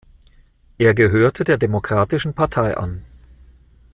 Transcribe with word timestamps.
Er 0.79 0.95
gehörte 0.95 1.43
der 1.43 1.59
Demokratischen 1.59 2.33
Partei 2.33 2.75
an. 2.75 3.05